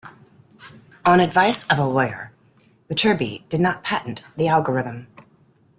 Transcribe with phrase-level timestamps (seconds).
[1.05, 2.31] On advice of a lawyer,
[2.89, 5.05] Viterbi did not patent the algorithm.